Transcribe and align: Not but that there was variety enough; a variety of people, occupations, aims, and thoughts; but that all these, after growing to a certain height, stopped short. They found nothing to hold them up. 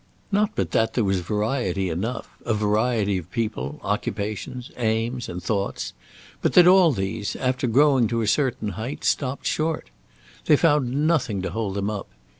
Not 0.31 0.53
but 0.55 0.71
that 0.71 0.95
there 0.95 1.03
was 1.03 1.19
variety 1.19 1.87
enough; 1.91 2.27
a 2.43 2.55
variety 2.55 3.19
of 3.19 3.29
people, 3.29 3.79
occupations, 3.83 4.71
aims, 4.75 5.29
and 5.29 5.43
thoughts; 5.43 5.93
but 6.41 6.53
that 6.53 6.65
all 6.65 6.91
these, 6.91 7.35
after 7.35 7.67
growing 7.67 8.07
to 8.07 8.21
a 8.21 8.27
certain 8.27 8.69
height, 8.69 9.03
stopped 9.05 9.45
short. 9.45 9.91
They 10.45 10.55
found 10.55 11.05
nothing 11.05 11.43
to 11.43 11.51
hold 11.51 11.75
them 11.75 11.91
up. 11.91 12.07